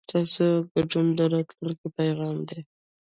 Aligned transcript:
ستاسو 0.07 0.47
ګډون 0.71 1.05
د 1.17 1.19
راتلونکي 1.33 1.87
پیغام 1.97 2.37
دی. 2.49 2.59